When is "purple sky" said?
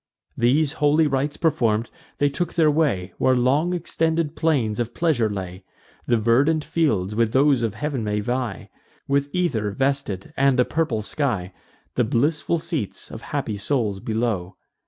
10.65-11.53